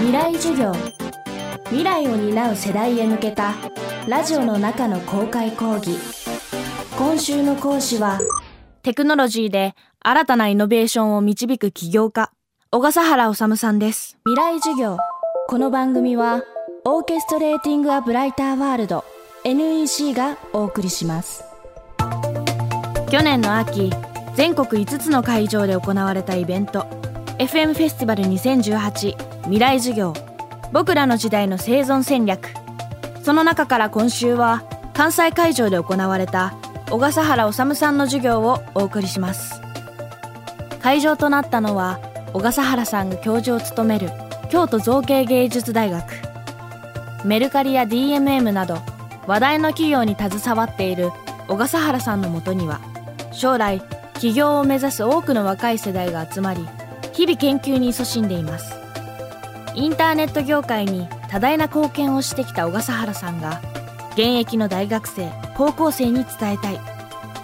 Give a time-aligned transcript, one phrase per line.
[0.00, 0.72] 未来授業。
[1.66, 3.54] 未来を担う世代へ向けた
[4.08, 5.98] ラジオの中の公開講義。
[6.96, 8.18] 今週の講師は
[8.82, 12.32] テクノロジーで新たなイノベーションを導く起業家
[12.70, 14.16] 小笠原治さんです。
[14.24, 14.96] 未来授業。
[15.48, 16.44] この番組は
[16.86, 19.04] オーケストレーティング・ア・ブライター・ワールド
[19.44, 21.44] NEC がお送りします。
[23.10, 23.92] 去年の秋
[24.34, 26.86] 全国5つの会場で行われたイベント
[27.38, 30.12] FM フェスティバル2018未来授業。
[30.72, 32.48] 僕らの時代の生存戦略。
[33.22, 34.62] その中から今週は
[34.94, 36.54] 関西会場で行われた
[36.90, 39.60] 小笠原治さんの授業をお送りします。
[40.80, 42.00] 会場となったのは
[42.32, 44.10] 小笠原さんが教授を務める
[44.50, 46.04] 京都造形芸術大学。
[47.24, 48.78] メルカリや DMM など
[49.26, 51.10] 話題の企業に携わっている
[51.48, 52.80] 小笠原さんのもとには
[53.32, 53.82] 将来
[54.14, 56.66] 起業を目指す多くの若い世代が集まり
[57.12, 58.79] 日々研究に勤しんでいます。
[59.80, 63.62] インターネット業界に多大な貢献をしてきた小笠原さんが
[64.12, 66.78] 現役の大学生高校生に伝えたい。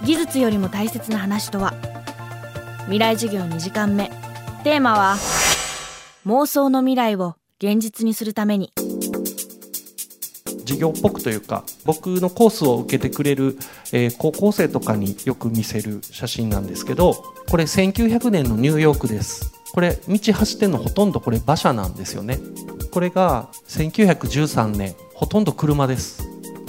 [0.04, 1.72] 技術よりも大切な話とは？
[2.84, 4.10] 未来授業2時間目。
[4.64, 5.16] テーマは
[6.26, 8.70] 妄想の未来を現実にするために。
[10.60, 13.56] 授業っぽくというか僕のコースを受けてくれる、
[13.92, 17.14] えー、高校生とかによく見せる写真なんですけど
[17.48, 19.55] これ1900年のニューヨークです。
[19.72, 22.38] これ道走ってんのほとんどこれ馬車なんですよね。
[22.90, 26.22] これが1913年ほとんど車です。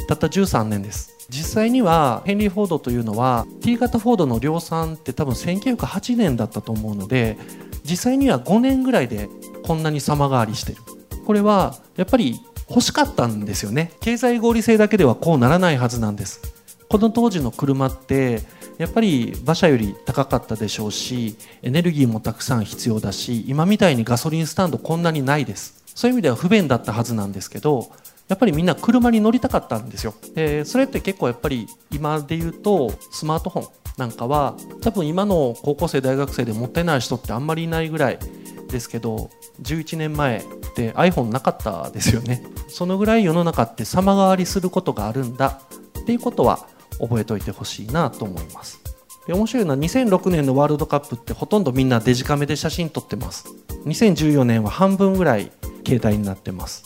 [0.07, 1.15] たった13年です。
[1.29, 7.37] 実際にはヘンリー・フォードというのは T 型フォードの量産って多分1908年だったと思うので
[7.83, 9.29] 実際には5年ぐらいで
[9.65, 10.77] こんなに様変わりしてる。
[11.25, 12.39] これはやっぱり
[12.69, 13.91] 欲しかったんですよね。
[13.99, 16.41] 経済合理性だけではこうならないはずなんです。
[16.89, 18.43] この当時の車って
[18.77, 25.83] やっぱり馬車より高かったでしょうしエネルギーもたくさん必要だし今みたいにガソリンスタンドこんなにないです。
[25.95, 27.89] そういう意味では不便だったはずなんですけど
[28.27, 33.67] やっぱりみんな車に乗りたかったんですよ、えー、それって結構やっぱり今で言うとスマートフォン
[33.97, 38.19] なんかは多分今の高校生大学生で持ってない人ってあんまりいないぐらい
[38.69, 39.31] ですけど
[39.63, 40.41] 11年前っ
[40.75, 42.43] て iPhone なかったですよね。
[42.67, 45.61] そのぐらい世の中って様変わりすることがあるんだ
[46.01, 46.67] っていうことは
[46.99, 48.81] 覚えておいてほしいなと思います。
[49.27, 53.45] で面白いのは2006年のワールドカップってほとんどみんなデジカメで写真撮ってます。
[53.85, 55.51] 2014年は半分ぐらい
[55.85, 56.83] 携帯になってます。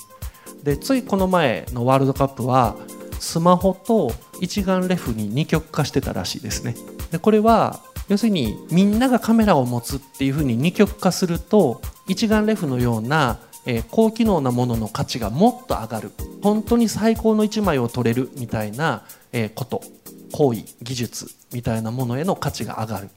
[0.64, 2.76] でついこの前のワールドカップは
[3.20, 6.76] スマホと一眼レフに二極化してたらしいですね。
[7.12, 7.80] でこれは
[8.10, 16.12] 要するにみんながカメラを持つっていうふうに二極化すると一眼レフのような、えー、高機能なものの価値がもっと上がる。
[16.42, 19.82] 本当に最高の1枚を撮れるみたいな、えー、こと。
[20.32, 23.10] 行為技術みたいなものへの価値が上がる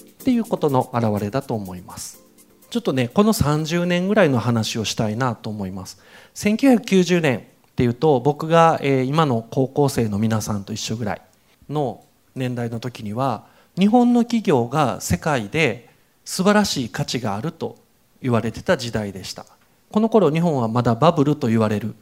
[0.00, 2.22] っていうことの表れだと思います。
[2.70, 5.98] ちょっとねこの30年ぐらいの話をしたいなと思います。
[6.34, 7.42] 1990年っ
[7.76, 11.22] ていうと僕が、え、今の高校生の皆さんと一緒ぐらい
[11.68, 12.04] の
[12.34, 13.46] 年代の時には
[13.78, 15.88] 日本の企業が世界で
[16.24, 17.76] 素晴らしい価値があると
[18.20, 19.46] 言われてた時代でした。
[19.90, 21.94] この頃日本はまだバブルと言われる、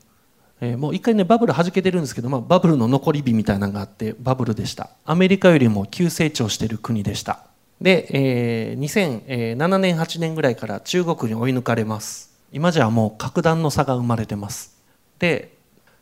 [0.61, 4.91] えー、もう一回ねバブルはじけてるんですけど、まあ、バブルの残り火みたいなのがあってバブルでした。
[5.05, 7.41] アメリカよりも急成長してる国でした。
[7.81, 12.35] で、えー、2007年8年ぐらいから中国に追い抜かれます。
[12.53, 14.77] 今じゃもう格段の差が生まれてます。
[15.19, 15.55] で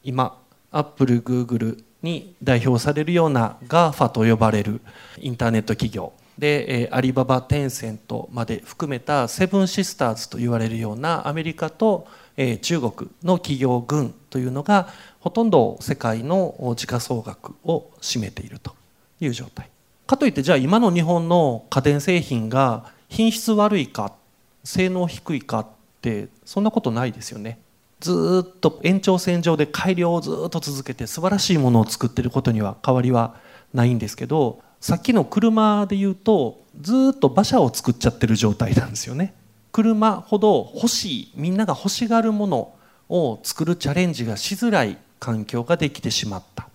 [0.03, 0.38] 今
[0.71, 4.81] アップルグーグルに代表されるような GAFA と呼ばれる
[5.19, 6.12] インターネット企業。
[6.39, 12.06] で、えアリババテンセントまで含めたセブンシスターズと言われるようなアメリカと、
[12.37, 14.89] え中国の企業群というのが
[15.21, 18.75] ほとんど世界の時価総額を占めていると
[19.21, 19.71] いう状態。
[20.06, 24.12] かといってじゃあ今の日本の家電製品が品質悪いか
[24.65, 25.66] 性能低いかっ
[26.03, 27.59] てそんなことないですよね。
[28.01, 33.37] ずっと延長線上で改良をずっと続けて素晴らしいものを作ってることには変わりは
[33.72, 39.33] ないんですけどさっきの車で言うとずっと馬車を作っちゃってる状態なんですよね。
[39.72, 42.75] 車ほど欲しいみんなが欲しがるもの
[43.09, 46.65] を作るチャレンジがしづらい環境ができてしまった。
[46.65, 46.66] っ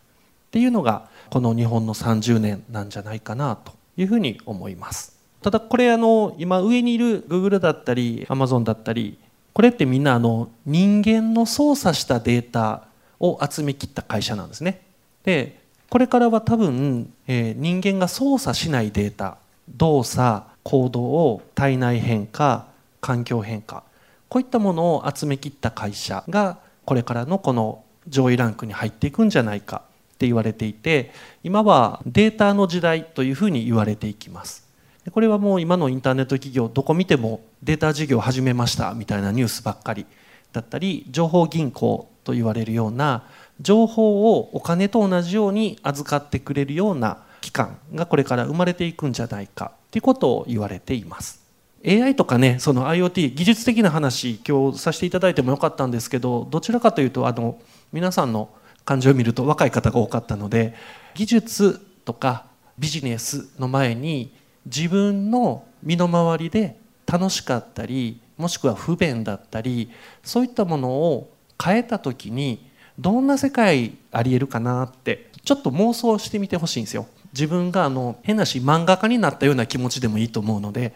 [0.50, 5.16] ていうのがこの日本の30年なんじゃないかなというふうに思います。
[5.44, 9.20] ただこれあの今上にいる Google だったり Amazon だったり
[9.54, 12.88] これってみんなあの人間の操作したデータ
[13.20, 14.82] を集めきった会社なんですね。
[15.24, 15.59] で
[15.90, 19.38] これからは多分、えー、人間が操作しないデータ
[19.70, 22.68] 動作行動を体内変化
[23.02, 23.84] 環境変化
[24.28, 29.84] こういったものを集めきった会社がこれからのこの上位ランクに入っていくんじゃないか
[30.14, 31.12] って言われていて
[31.44, 34.68] 今はデータの時代というふうに言われていきます。
[35.12, 40.06] これはもう今のインターネット企業どこ見てもデータ事業始めましたみたいなニュースばっかり
[40.52, 43.24] だったり情報銀行と言われるような
[43.62, 51.40] 情報をお金と同じように預かってくれるような機関がこれから生まれていくんじゃないかということを言われています。
[51.86, 57.58] AI とかねその IoT 技術的な話今日させていただいてもよかったんですけどどちらかというとあの
[57.94, 58.50] 皆さんの
[58.84, 60.74] 感情を見ると若い方が多かったので
[61.14, 62.46] 技術とか
[62.78, 64.34] ビジネスの前に
[64.66, 69.90] 自分の身の回りで楽しかったりもしくは不便だったり
[70.24, 71.32] そういったものを
[71.62, 72.69] 変えた時に
[73.00, 77.08] どんな世界ありえるかなってちょっと妄想してみてほしいんですよ。
[77.32, 80.94] 自分があの変なし漫画家になったような気持ちでもいいと思うので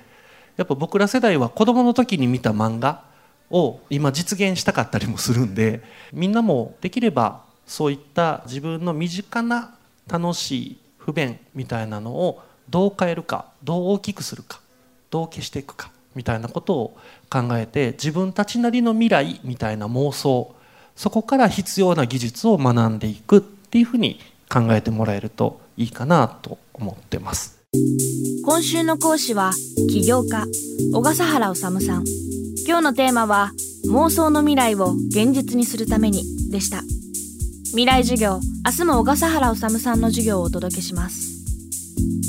[0.57, 3.03] やっぱ僕ら世代は子供の時に見た漫画
[3.51, 9.75] を今実現したかったりもするんでみんなもできればそういった自分の身近な
[10.07, 14.59] 楽しい不便みたいなのをどう変えるかどう大きくするか
[15.11, 16.97] どう消していくかみたいなことを
[17.29, 20.55] 考えて自分たちなりの未来みたいな妄想
[20.95, 24.19] そこから必要な技術を学んでいくっていうふうに
[24.49, 27.59] 考えてもらえるといいかなと思ってます。
[28.45, 29.51] 今週の講師は
[29.89, 30.45] 起業家
[30.93, 32.03] 小笠原治さん。
[32.67, 33.51] 今日のテーマは
[33.89, 36.81] 妄想の未来を現実にするためにでした。
[37.71, 41.33] 未来授業明日も小笠原治さんの授業をお届けします。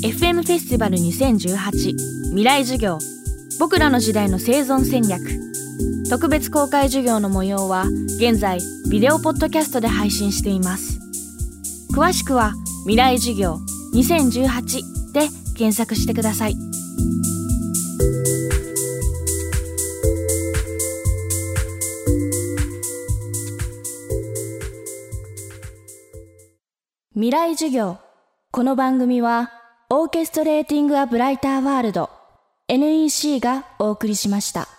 [0.03, 1.93] FM フェスティバル2018
[2.29, 2.97] 未来授業。
[3.59, 5.54] 僕らの時代の生存戦略。
[6.07, 7.85] 特別公開授業の模様は
[8.19, 8.59] 現在
[8.89, 10.99] ビデオポッドキャストで配信しています。
[11.93, 12.53] 詳しくは
[12.83, 13.57] 未来授業
[13.93, 15.21] 2018で
[15.57, 16.55] 検索してください。
[27.15, 27.97] 未来授業。
[28.51, 29.51] この番組は
[29.89, 32.09] オーケストレーティング・ア・ブライター・ワールド。
[32.67, 34.74] NEC がお送りしました。